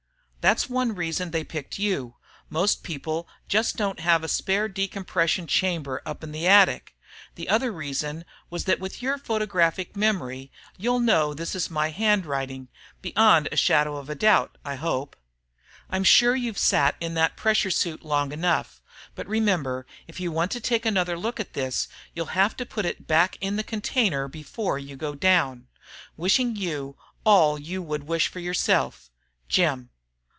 [0.41, 2.15] That's one reason they picked you
[2.49, 6.95] most people just don't have a spare decompression chamber up in the attic!
[7.35, 12.69] The other reason was that with your photographic memory, you'll know this is my handwriting,
[13.03, 15.15] beyond the shadow of a doubt, I hope.
[15.91, 18.81] I'm sure you've sat in that pressure suit long enough.
[19.13, 22.85] But remember, if you want to take another look at this, you'll have to put
[22.87, 25.67] it back in the container before you go "down."
[26.17, 29.11] Wishing you all you would wish for yourself,
[29.47, 29.89] Jim.